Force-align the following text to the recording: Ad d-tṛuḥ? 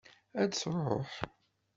Ad 0.41 0.47
d-tṛuḥ? 0.49 1.11